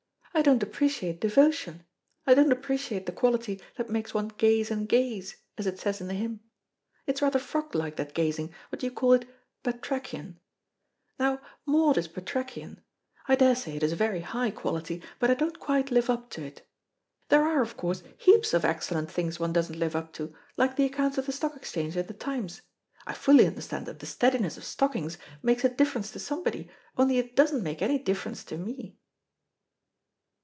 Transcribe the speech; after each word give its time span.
I 0.33 0.41
don't 0.41 0.63
appreciate 0.63 1.19
devotion, 1.19 1.83
I 2.25 2.33
don't 2.33 2.53
appreciate 2.53 3.05
the 3.05 3.11
quality 3.11 3.61
that 3.75 3.89
makes 3.89 4.13
one 4.13 4.29
gaze 4.29 4.71
and 4.71 4.87
gaze, 4.87 5.35
as 5.57 5.67
it 5.67 5.77
says 5.77 5.99
in 5.99 6.07
the 6.07 6.13
hymn. 6.13 6.39
It 7.05 7.15
is 7.15 7.21
rather 7.21 7.37
frog 7.37 7.75
like 7.75 7.97
that 7.97 8.13
gazing; 8.13 8.53
what 8.69 8.79
do 8.79 8.85
you 8.87 8.93
call 8.93 9.11
it 9.11 9.27
batrachian. 9.61 10.37
Now, 11.19 11.41
Maud 11.65 11.97
is 11.97 12.07
batrachian. 12.07 12.79
I 13.27 13.35
daresay 13.35 13.75
it 13.75 13.83
is 13.83 13.91
a 13.91 13.97
very 13.97 14.21
high 14.21 14.51
quality, 14.51 15.03
but 15.19 15.29
I 15.29 15.33
don't 15.33 15.59
quite 15.59 15.91
live 15.91 16.09
up 16.09 16.29
to 16.31 16.45
it. 16.45 16.65
There 17.27 17.43
are, 17.43 17.61
of 17.61 17.75
course, 17.75 18.01
heaps 18.17 18.53
of 18.53 18.63
excellent 18.63 19.11
things 19.11 19.37
one 19.37 19.51
doesn't 19.51 19.77
live 19.77 19.97
up 19.97 20.13
to, 20.13 20.33
like 20.55 20.77
the 20.77 20.85
accounts 20.85 21.17
of 21.17 21.25
the 21.25 21.33
Stock 21.33 21.57
Exchange 21.57 21.97
in 21.97 22.07
the 22.07 22.13
Times. 22.13 22.61
I 23.05 23.13
fully 23.13 23.45
understand 23.45 23.85
that 23.87 23.99
the 23.99 24.05
steadiness 24.05 24.55
of 24.55 24.63
stockings 24.63 25.17
makes 25.43 25.65
a 25.65 25.69
difference 25.69 26.09
to 26.11 26.19
somebody, 26.19 26.69
only 26.97 27.17
it 27.17 27.35
doesn't 27.35 27.61
make 27.61 27.81
any 27.81 27.99
difference 27.99 28.45
to 28.45 28.57
me." 28.57 28.95